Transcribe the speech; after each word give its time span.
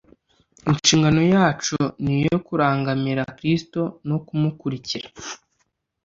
Inshingano 0.71 1.21
yacu 1.33 1.77
ni 2.03 2.13
iyo 2.21 2.35
kurangamira 2.45 3.23
Kristo 3.37 3.81
no 4.07 4.17
kumukurikira. 4.25 5.07